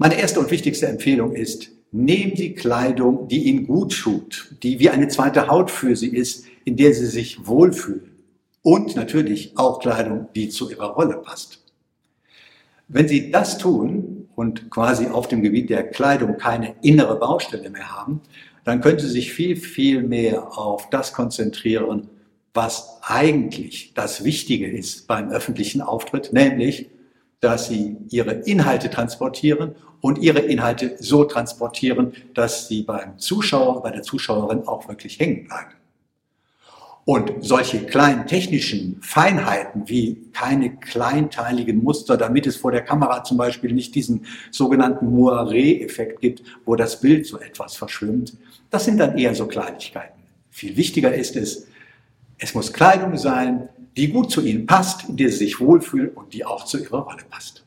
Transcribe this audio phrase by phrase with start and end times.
[0.00, 4.90] Meine erste und wichtigste Empfehlung ist, nehmen Sie Kleidung, die Ihnen gut tut, die wie
[4.90, 8.12] eine zweite Haut für Sie ist, in der Sie sich wohlfühlen.
[8.62, 11.64] Und natürlich auch Kleidung, die zu Ihrer Rolle passt.
[12.86, 17.90] Wenn Sie das tun und quasi auf dem Gebiet der Kleidung keine innere Baustelle mehr
[17.90, 18.20] haben,
[18.62, 22.08] dann können Sie sich viel, viel mehr auf das konzentrieren,
[22.54, 26.88] was eigentlich das Wichtige ist beim öffentlichen Auftritt, nämlich,
[27.40, 33.90] dass Sie Ihre Inhalte transportieren und Ihre Inhalte so transportieren, dass Sie beim Zuschauer, bei
[33.90, 35.72] der Zuschauerin auch wirklich hängen bleiben.
[37.04, 43.38] Und solche kleinen technischen Feinheiten wie keine kleinteiligen Muster, damit es vor der Kamera zum
[43.38, 48.36] Beispiel nicht diesen sogenannten Moiré-Effekt gibt, wo das Bild so etwas verschwimmt,
[48.68, 50.22] das sind dann eher so Kleinigkeiten.
[50.50, 51.66] Viel wichtiger ist es,
[52.36, 56.32] es muss Kleidung sein, die gut zu Ihnen passt, in der Sie sich wohlfühlen und
[56.32, 57.64] die auch zu Ihrer Rolle passt.